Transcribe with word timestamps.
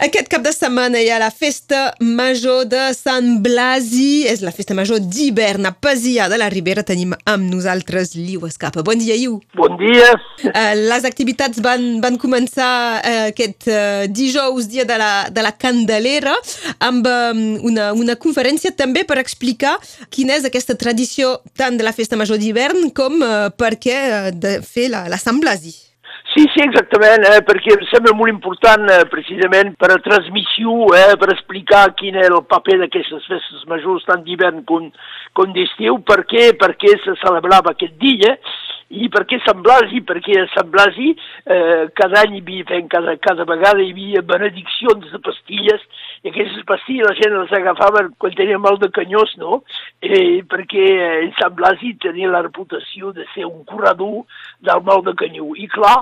Aquest 0.00 0.30
cap 0.32 0.40
de 0.40 0.48
setmana 0.48 0.96
hi 0.96 1.10
ha 1.12 1.18
la 1.20 1.28
festa 1.28 1.90
major 2.00 2.62
de 2.64 2.86
Sant 2.96 3.34
Blasi. 3.44 4.22
És 4.30 4.40
la 4.40 4.52
festa 4.56 4.72
major 4.72 4.96
d'hivern 4.96 5.68
a 5.68 5.74
Pasià 5.76 6.24
de 6.32 6.38
la 6.40 6.46
Ribera. 6.48 6.80
Tenim 6.88 7.12
amb 7.28 7.44
nosaltres 7.52 8.14
Liu 8.16 8.46
Escapa. 8.48 8.80
Bon 8.86 8.96
dia, 8.96 9.18
Liu. 9.20 9.34
Bon 9.60 9.76
dia. 9.76 10.14
Uh, 10.40 10.72
les 10.88 11.04
activitats 11.04 11.60
van, 11.60 11.84
van 12.00 12.16
començar 12.22 12.70
uh, 12.96 13.26
aquest 13.26 13.68
uh, 13.68 14.06
dijous, 14.08 14.70
dia 14.72 14.88
de 14.88 14.96
la, 15.04 15.10
de 15.28 15.44
la 15.44 15.52
Candelera, 15.52 16.32
amb 16.80 17.04
una, 17.04 17.90
una 17.92 18.16
conferència 18.16 18.72
també 18.72 19.04
per 19.04 19.18
explicar 19.20 19.74
quina 20.08 20.38
és 20.40 20.48
aquesta 20.48 20.78
tradició 20.80 21.36
tant 21.60 21.76
de 21.76 21.84
la 21.84 21.92
festa 21.92 22.16
major 22.16 22.40
d'hivern 22.40 22.88
com 22.96 23.20
per 23.60 23.74
què 23.76 24.00
de 24.32 24.58
fer 24.64 24.88
la, 24.96 25.04
la 25.12 25.20
Sant 25.20 25.44
Blasi. 25.44 25.89
Sí, 26.30 26.44
sí, 26.54 26.60
exactament, 26.62 27.24
eh, 27.26 27.40
perquè 27.42 27.72
em 27.74 27.80
sembla 27.90 28.12
molt 28.14 28.30
important 28.30 28.84
eh, 28.86 29.00
precisament 29.10 29.72
per 29.80 29.88
a 29.90 29.96
transmissió, 30.04 30.76
eh, 30.94 31.16
per 31.18 31.32
explicar 31.34 31.88
quin 31.98 32.20
és 32.22 32.28
el 32.30 32.44
paper 32.46 32.76
d'aquestes 32.84 33.26
festes 33.26 33.64
majors 33.70 34.06
tant 34.06 34.22
d'hivern 34.22 34.60
com, 34.68 34.86
com 35.34 35.50
d'estiu, 35.56 35.98
per 36.06 36.20
què, 36.30 36.52
per 36.60 36.76
què 36.78 36.94
se 37.02 37.16
celebrava 37.24 37.74
aquest 37.74 37.98
dia, 37.98 38.36
i 38.90 39.06
per 39.12 39.22
què 39.30 39.38
Sant 39.44 39.60
Blasi? 39.62 40.00
Perquè 40.06 40.34
a 40.40 40.46
Sant 40.50 40.70
Blasi 40.72 41.12
eh, 41.14 41.86
cada 41.94 42.24
any 42.24 42.38
hi 42.38 42.42
havia, 42.42 42.80
cada, 42.90 43.14
cada 43.22 43.46
vegada 43.46 43.84
hi 43.84 43.92
havia 43.94 44.22
benediccions 44.26 45.06
de 45.12 45.20
pastilles 45.22 45.84
i 46.24 46.32
aquestes 46.32 46.66
pastilles 46.66 47.06
la 47.06 47.14
gent 47.16 47.36
les 47.36 47.54
agafava 47.56 48.02
quan 48.18 48.34
tenia 48.34 48.58
mal 48.58 48.80
de 48.82 48.90
canyós, 48.96 49.36
no? 49.38 49.60
Eh, 50.02 50.42
perquè 50.50 50.88
eh, 50.96 51.30
Sant 51.38 51.54
Blasi 51.58 51.94
tenia 52.02 52.32
la 52.32 52.42
reputació 52.48 53.14
de 53.14 53.28
ser 53.34 53.46
un 53.46 53.62
corredor 53.68 54.26
del 54.66 54.82
mal 54.84 55.06
de 55.06 55.14
canyó. 55.22 55.52
I 55.54 55.70
clar, 55.70 56.00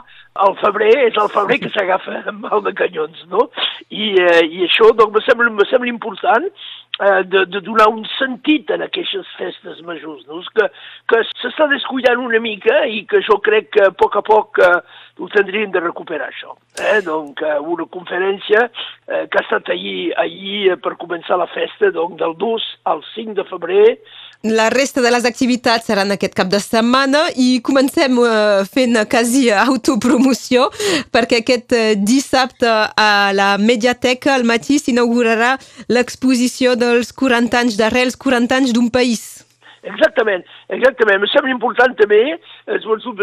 el 0.48 0.56
febrer 0.62 0.92
és 1.04 1.20
el 1.20 1.30
febrer 1.34 1.60
que 1.62 1.72
s'agafa 1.74 2.24
mal 2.44 2.64
de 2.64 2.72
canyons, 2.78 3.24
no? 3.28 3.50
I, 3.90 4.14
eh, 4.16 4.44
i 4.48 4.64
això 4.66 4.90
doncs, 4.94 5.14
me 5.14 5.24
sembla, 5.28 5.52
me 5.60 5.68
sembla 5.68 5.92
important 5.92 6.48
eh, 6.48 7.24
de, 7.24 7.44
de 7.46 7.60
donar 7.60 7.88
un 7.92 8.04
sentit 8.16 8.70
en 8.74 8.82
aquestes 8.86 9.26
festes 9.38 9.80
majors, 9.86 10.24
no? 10.28 10.40
que, 10.54 10.68
que 11.10 11.22
s'està 11.30 11.68
descuidant 11.70 12.22
una 12.22 12.40
mica 12.42 12.77
i 12.86 13.04
que 13.08 13.20
jo 13.26 13.38
crec 13.42 13.70
que 13.74 13.88
a 13.88 13.92
poc 13.96 14.16
a 14.20 14.22
poc 14.22 14.60
eh, 14.62 14.78
ho 15.18 15.28
tindríem 15.32 15.72
de 15.74 15.82
recuperar, 15.82 16.28
això. 16.30 16.54
Eh? 16.78 17.00
Donc, 17.02 17.42
eh, 17.42 17.58
una 17.58 17.86
conferència 17.90 18.68
eh, 18.68 19.26
que 19.26 19.40
ha 19.40 19.44
estat 19.44 19.72
ahir, 19.74 20.12
ahir 20.16 20.76
per 20.84 20.94
començar 21.00 21.38
la 21.40 21.48
festa, 21.50 21.90
donc, 21.94 22.18
del 22.20 22.36
2 22.38 22.70
al 22.92 23.02
5 23.14 23.34
de 23.38 23.46
febrer, 23.50 23.98
la 24.46 24.68
resta 24.70 25.02
de 25.02 25.10
les 25.10 25.24
activitats 25.26 25.88
seran 25.90 26.14
aquest 26.14 26.36
cap 26.38 26.46
de 26.46 26.60
setmana 26.62 27.24
i 27.34 27.58
comencem 27.66 28.20
uh, 28.22 28.62
fent 28.70 28.94
quasi 29.10 29.48
autopromoció 29.50 30.68
perquè 31.10 31.40
aquest 31.42 31.74
dissabte 32.06 32.70
a 32.70 33.32
la 33.34 33.48
Mediateca 33.58 34.36
al 34.36 34.46
matí 34.46 34.78
s'inaugurarà 34.78 35.56
l'exposició 35.90 36.78
dels 36.78 37.10
40 37.10 37.64
anys 37.64 37.82
d'arrels, 37.82 38.14
40 38.14 38.62
anys 38.62 38.76
d'un 38.78 38.92
país. 38.94 39.37
Exactament, 39.82 40.42
exactament. 40.74 41.22
Em 41.22 41.30
sembla 41.30 41.52
important 41.52 41.94
també, 41.98 42.20
eh, 42.34 42.78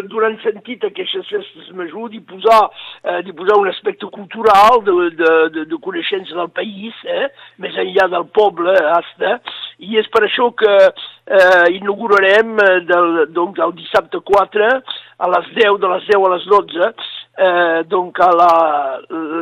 durant 0.07 0.37
sentit 0.43 0.83
aquestes 0.87 1.27
festes 1.27 1.71
majors, 1.75 2.11
de 2.11 2.21
posar, 2.21 2.69
eh, 3.03 3.33
posar 3.35 3.57
un 3.59 3.67
aspecte 3.67 4.05
cultural 4.07 4.83
de, 4.83 5.09
de, 5.19 5.33
de, 5.49 5.65
de 5.65 5.77
coneixença 5.81 6.35
del 6.35 6.49
país, 6.49 6.93
eh, 7.05 7.27
més 7.59 7.75
enllà 7.75 8.07
del 8.09 8.27
poble, 8.27 8.71
hasta, 8.71 9.39
i 9.79 9.97
és 9.99 10.07
per 10.07 10.23
això 10.23 10.51
que 10.55 10.75
eh, 10.85 11.65
inaugurarem 11.75 12.55
eh, 12.59 12.79
del, 12.87 13.25
donc, 13.33 13.59
el 13.59 13.75
dissabte 13.75 14.19
4 14.23 14.71
a 15.17 15.29
les 15.35 15.51
10, 15.55 15.79
de 15.79 15.91
les 15.91 16.07
10 16.07 16.23
a 16.23 16.33
les 16.35 16.47
12, 16.51 16.91
eh, 17.37 17.83
donc 17.87 18.17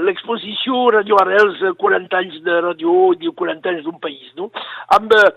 l'exposició 0.05 0.89
Radio 0.93 1.17
Arrels 1.21 1.61
40 1.77 2.17
anys 2.17 2.39
de 2.45 2.59
ràdio 2.67 3.13
i 3.19 3.29
40 3.29 3.69
anys 3.69 3.83
d'un 3.85 3.99
país, 4.01 4.31
no? 4.37 4.49
Amb 4.95 5.13
eh, 5.13 5.31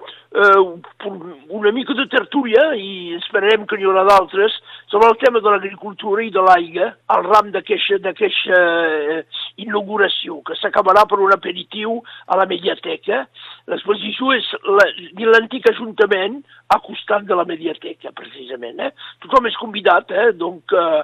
una 1.49 1.73
mica 1.73 1.95
de 1.95 2.07
tertúlia, 2.13 2.75
i 2.77 3.15
esperarem 3.17 3.67
que 3.67 3.77
n'hi 3.79 3.87
haurà 3.89 4.05
d'altres, 4.09 4.53
sobre 4.91 5.09
el 5.11 5.19
tema 5.23 5.41
de 5.41 5.51
l'agricultura 5.53 6.25
i 6.25 6.31
de 6.35 6.43
l'aigua, 6.45 6.91
al 7.15 7.25
ram 7.27 7.51
d'aquesta 7.55 8.61
eh, 8.61 9.25
inauguració, 9.63 10.41
que 10.47 10.57
s'acabarà 10.61 11.07
per 11.09 11.21
un 11.25 11.33
aperitiu 11.35 12.01
a 12.27 12.37
la 12.41 12.47
Mediateca. 12.49 13.25
L'exposició 13.73 14.33
és 14.37 14.47
la, 14.67 14.87
l'antic 15.33 15.71
ajuntament 15.71 16.43
a 16.73 16.81
costat 16.83 17.27
de 17.27 17.35
la 17.39 17.47
Mediateca, 17.49 18.13
precisament. 18.17 18.81
Eh? 18.83 18.91
Tothom 19.25 19.47
és 19.49 19.59
convidat, 19.61 20.11
eh? 20.11 20.33
donc 20.37 20.75
eh, 20.75 21.03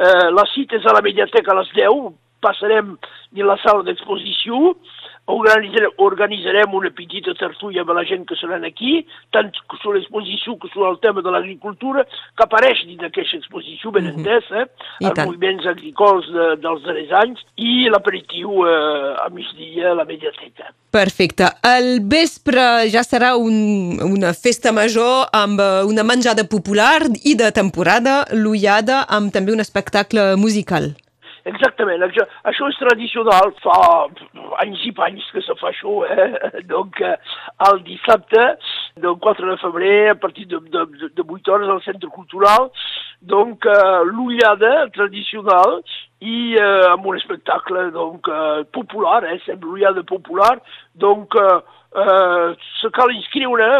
eh, 0.00 0.28
la 0.32 0.46
cita 0.54 0.78
és 0.80 0.86
a 0.86 0.96
la 0.96 1.04
Mediateca 1.04 1.52
a 1.52 1.60
les 1.60 1.70
10, 1.76 2.10
passarem 2.40 2.96
a 2.96 3.46
la 3.46 3.56
sala 3.62 3.84
d'exposició, 3.86 4.74
organitzarem, 5.30 5.92
organitzarem 5.98 6.74
una 6.74 6.90
petita 6.90 7.34
tertúlia 7.38 7.84
amb 7.84 7.92
la 7.94 8.04
gent 8.08 8.24
que 8.28 8.36
seran 8.40 8.64
aquí, 8.66 9.00
tant 9.34 9.50
sobre 9.82 10.00
l'exposició 10.00 10.56
que 10.60 10.70
sobre 10.72 10.90
el 10.90 10.98
tema 11.04 11.22
de 11.22 11.32
l'agricultura, 11.34 12.04
que 12.06 12.46
apareix 12.46 12.82
dins 12.86 13.00
d'aquesta 13.02 13.38
exposició, 13.38 13.92
ben 13.94 14.08
mhm. 14.08 14.20
entès, 14.20 14.50
eh? 14.50 14.66
els 15.04 15.14
tant. 15.14 15.28
moviments 15.28 15.66
agrícoles 15.70 16.28
de, 16.34 16.48
dels 16.64 16.82
darrers 16.86 17.14
anys, 17.22 17.44
i 17.56 17.88
l'aperitiu 17.92 18.64
eh, 18.66 19.24
a 19.24 19.28
migdia 19.34 19.92
a 19.92 19.98
la 20.00 20.06
mediateca. 20.08 20.72
Perfecte. 20.90 21.52
El 21.62 22.00
vespre 22.10 22.88
ja 22.90 23.04
serà 23.06 23.36
un, 23.38 24.00
una 24.02 24.32
festa 24.34 24.74
major 24.74 25.28
amb 25.36 25.62
eh, 25.62 25.70
una 25.86 26.06
menjada 26.06 26.48
popular 26.50 27.04
i 27.22 27.36
de 27.38 27.52
temporada, 27.54 28.24
l'ullada, 28.34 29.04
amb 29.08 29.30
també 29.34 29.54
un 29.54 29.62
espectacle 29.62 30.34
musical. 30.40 30.90
Exactament, 31.48 32.02
això, 32.04 32.26
això 32.50 32.68
és 32.68 32.78
tradicional, 32.80 33.52
fa 33.64 33.76
anys 34.60 34.82
i 34.84 34.92
panys 34.96 35.24
que 35.32 35.40
se 35.44 35.56
fa 35.60 35.70
això, 35.70 36.02
eh? 36.04 36.60
Donc, 36.72 37.00
eh, 37.00 37.16
el 37.68 37.80
dissabte, 37.86 38.44
del 39.00 39.16
4 39.22 39.48
de 39.48 39.56
febrer, 39.62 40.10
a 40.10 40.18
partir 40.20 40.46
de, 40.50 40.60
de, 40.74 40.84
de 41.16 41.24
8 41.24 41.54
hores 41.54 41.72
al 41.72 41.82
Centre 41.86 42.10
Cultural, 42.12 42.70
donc, 43.20 43.64
eh, 43.64 44.04
l'ullada 44.04 44.88
tradicional 44.92 45.80
i 46.20 46.54
eh, 46.56 46.86
amb 46.90 47.06
un 47.08 47.16
espectacle 47.16 47.90
donc, 47.96 48.28
eh, 48.28 48.64
popular, 48.72 49.24
eh, 49.24 49.40
sempre 49.46 49.68
l'ullada 49.68 50.04
popular, 50.04 50.58
donc, 50.94 51.36
eh, 51.40 51.58
eh, 51.96 52.54
se 52.80 52.92
cal 52.96 53.12
inscriure 53.16 53.70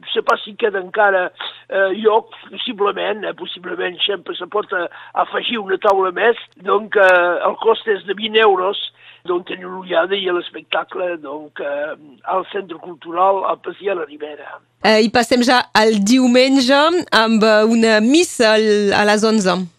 no 0.00 0.08
sé 0.12 0.22
pas 0.22 0.40
si 0.44 0.54
queda 0.58 0.80
encara 0.82 1.28
eh, 1.68 1.92
lloc, 2.02 2.32
possiblement, 2.50 3.24
eh, 3.24 3.34
possiblement 3.38 3.98
sempre 4.04 4.34
se 4.36 4.46
pot 4.50 4.72
eh, 4.72 4.88
afegir 5.14 5.60
una 5.62 5.78
taula 5.78 6.10
més, 6.14 6.38
doncs 6.66 6.98
eh, 6.98 7.46
el 7.48 7.56
cost 7.62 7.88
és 7.88 8.04
de 8.08 8.16
20 8.18 8.42
euros, 8.42 8.80
donc 9.24 9.46
tenir 9.48 9.68
l'ullada 9.70 10.16
i 10.16 10.26
l'espectacle 10.28 11.16
donc, 11.22 11.60
eh, 11.60 11.94
al 12.24 12.44
Centre 12.52 12.76
Cultural 12.78 13.44
a 13.48 13.56
la 13.56 14.04
Ribera. 14.04 14.60
Eh, 14.84 15.00
I 15.06 15.08
passem 15.10 15.42
ja 15.42 15.62
al 15.72 15.96
diumenge 16.04 16.74
amb 16.74 17.42
eh, 17.42 17.64
una 17.64 18.00
missa 18.00 18.54
a 18.54 19.04
les 19.08 19.24
11 19.24 19.73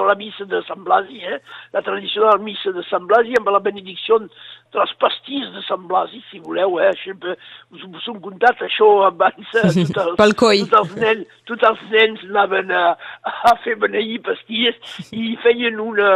dans 0.00 0.06
la 0.06 0.14
missa 0.14 0.44
de 0.44 0.62
Sant 0.66 0.80
Blasi, 0.80 1.20
eh? 1.20 1.38
la 1.74 1.82
tradicional 1.82 2.40
missa 2.40 2.72
de 2.72 2.82
Sant 2.88 3.04
Blasi 3.08 3.36
amb 3.36 3.50
la 3.52 3.60
benedicció 3.60 4.16
de 4.22 4.78
les 4.78 4.94
pastilles 5.02 5.50
de 5.52 5.60
Sant 5.66 5.84
Blasi, 5.90 6.22
si 6.30 6.40
voleu, 6.40 6.78
eh? 6.80 6.88
Sempre 7.02 7.34
us, 7.74 7.84
us 7.84 8.08
hem 8.08 8.20
contat 8.24 8.62
això 8.64 8.88
abans. 9.10 9.52
Eh? 9.60 9.84
Tot 9.92 10.00
el, 10.06 10.16
Pel 10.22 10.34
coi. 10.40 10.64
Tots 10.64 10.80
els, 10.80 10.96
nens, 11.04 11.36
tots 11.50 11.68
els 11.68 11.84
nens 11.92 12.24
anaven 12.30 12.72
a, 12.72 12.86
a 13.28 13.54
fer 13.66 13.76
beneir 13.82 14.22
pastilles 14.24 14.80
i 15.12 15.34
feien 15.44 15.76
una... 15.84 16.10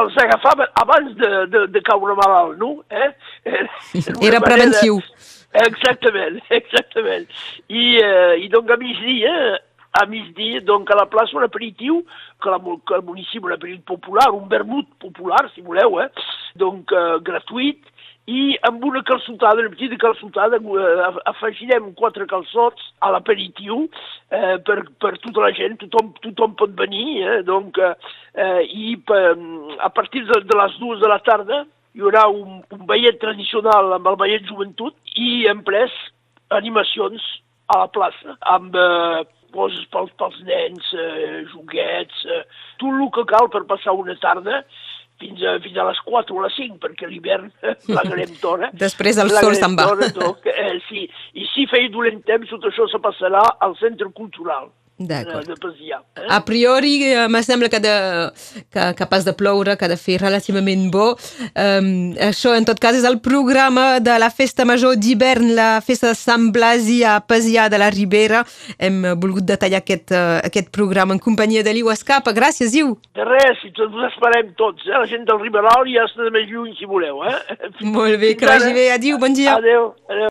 Els 0.00 0.18
agafaven 0.18 0.72
abans 0.82 1.14
de, 1.20 1.32
de, 1.52 1.66
de 1.70 1.84
caure 1.86 2.18
malalt, 2.18 2.58
no? 2.58 2.72
Eh? 2.90 3.12
Era 4.30 4.42
preventiu. 4.42 4.98
Exactament, 5.56 6.40
exactament. 6.58 7.30
I, 7.68 7.84
eh, 8.02 8.34
i 8.42 8.50
donc 8.52 8.70
a 8.70 8.76
migdia 8.80 9.32
a 10.00 10.06
migdia, 10.06 10.60
donc 10.60 10.90
a 10.90 10.96
la 10.96 11.06
plaça 11.06 11.36
un 11.36 11.44
aperitiu, 11.46 12.04
que, 12.42 12.50
la, 12.50 12.58
que 12.58 12.94
el 12.94 13.02
municipi 13.02 13.46
un 13.46 13.56
aperitiu 13.56 13.84
popular, 13.84 14.30
un 14.34 14.48
vermut 14.48 14.88
popular, 15.02 15.44
si 15.54 15.62
voleu, 15.62 16.00
eh? 16.00 16.08
donc 16.56 16.92
eh, 16.92 17.18
gratuït, 17.26 17.84
i 18.26 18.56
amb 18.66 18.82
una 18.84 19.04
calçotada, 19.06 19.62
una 19.62 19.70
petita 19.70 19.96
calçotada, 20.02 20.58
eh, 20.58 21.20
afegirem 21.30 21.92
quatre 21.94 22.26
calçots 22.26 22.90
a 23.00 23.12
l'aperitiu 23.14 23.84
eh, 24.30 24.56
per, 24.66 24.80
per 24.98 25.14
tota 25.22 25.44
la 25.46 25.52
gent, 25.54 25.78
tothom, 25.84 26.10
tothom 26.24 26.56
pot 26.58 26.74
venir, 26.78 27.22
eh, 27.22 27.38
donc, 27.46 27.78
eh, 27.78 28.60
i 28.66 28.96
per, 29.06 29.36
a 29.78 29.90
partir 29.94 30.24
de, 30.26 30.42
de 30.42 30.58
les 30.58 30.78
dues 30.82 31.00
de 31.00 31.10
la 31.12 31.20
tarda 31.22 31.62
hi 31.96 32.02
haurà 32.02 32.26
un, 32.28 32.60
un 32.74 32.84
ballet 32.88 33.16
tradicional 33.22 33.94
amb 33.96 34.10
el 34.10 34.18
ballet 34.20 34.44
joventut 34.50 35.16
i 35.16 35.46
en 35.48 35.62
pres 35.64 35.94
animacions 36.52 37.22
a 37.72 37.78
la 37.84 37.88
plaça, 37.94 38.36
amb 38.52 38.74
eh, 38.76 39.22
coses 39.56 39.88
pels, 39.92 40.12
pels 40.20 40.36
nens, 40.46 40.92
eh, 40.94 41.40
joguets, 41.52 42.22
eh, 42.28 42.44
tot 42.82 42.92
el 42.92 43.10
que 43.16 43.26
cal 43.32 43.50
per 43.52 43.64
passar 43.70 43.96
una 43.96 44.16
tarda 44.22 44.62
fins 45.20 45.42
a, 45.42 45.56
fins 45.64 45.76
a 45.80 45.86
les 45.88 46.00
4 46.06 46.36
o 46.36 46.42
les 46.44 46.56
5, 46.60 46.78
perquè 46.82 47.08
l'hivern 47.08 47.50
plegarem 47.86 48.34
d'hora. 48.42 48.70
Després 48.86 49.20
el 49.22 49.32
sol 49.32 49.56
se'n 49.56 49.76
va. 49.78 49.88
Eh, 50.52 50.72
sí. 50.88 51.06
I 51.34 51.46
si 51.54 51.68
feia 51.70 51.92
dolent 51.92 52.20
temps, 52.28 52.50
tot 52.52 52.68
això 52.68 52.88
se 52.92 53.00
passarà 53.02 53.44
al 53.64 53.76
centre 53.80 54.12
cultural. 54.16 54.68
D'acord. 54.98 55.44
de 55.44 55.54
Pasià. 55.60 56.00
Eh? 56.16 56.26
A 56.30 56.40
priori, 56.44 57.04
eh, 57.04 57.28
me 57.28 57.42
sembla 57.42 57.68
que, 57.68 57.80
de, 57.80 58.32
que, 58.72 59.06
pas 59.06 59.24
de 59.24 59.34
ploure, 59.36 59.76
que 59.76 59.84
ha 59.84 59.88
de 59.88 59.98
fer 60.00 60.16
relativament 60.22 60.88
bo. 60.90 61.10
Um, 61.52 62.14
això, 62.16 62.54
en 62.56 62.64
tot 62.64 62.80
cas, 62.80 62.96
és 62.96 63.04
el 63.04 63.18
programa 63.20 64.00
de 64.00 64.16
la 64.18 64.30
Festa 64.32 64.64
Major 64.64 64.96
d'hivern, 64.96 65.52
la 65.54 65.82
Festa 65.84 66.14
de 66.14 66.16
Sant 66.16 66.48
Blasi 66.54 67.02
a 67.04 67.18
Pasià 67.20 67.68
de 67.68 67.80
la 67.82 67.90
Ribera. 67.92 68.40
Hem 68.78 69.02
volgut 69.20 69.44
detallar 69.44 69.82
aquest, 69.84 70.14
uh, 70.16 70.40
aquest 70.46 70.72
programa 70.72 71.12
en 71.12 71.20
companyia 71.20 71.62
de 71.62 71.76
l'Iu 71.76 71.92
Escapa. 71.92 72.32
Gràcies, 72.32 72.72
Iu. 72.80 72.96
De 73.12 73.28
res, 73.28 73.60
i 73.68 73.74
tots 73.76 73.92
us 73.92 74.08
esperem 74.08 74.54
tots, 74.56 74.88
eh? 74.88 74.96
La 74.96 75.04
gent 75.10 75.28
del 75.28 75.42
Riberol 75.44 75.92
i 75.92 76.00
hasta 76.00 76.24
de 76.24 76.32
més 76.32 76.48
lluny, 76.48 76.72
si 76.80 76.88
voleu, 76.88 77.20
eh? 77.28 77.36
Molt 77.84 78.16
bé, 78.22 78.32
que 78.32 78.48
vagi 78.48 78.72
bé. 78.72 78.88
Adiu, 78.96 79.20
bon 79.20 79.36
dia. 79.36 79.60
Adéu. 79.60 79.92
adéu. 80.08 80.24